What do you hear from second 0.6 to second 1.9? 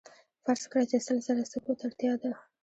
کړئ چې سل زره سکو ته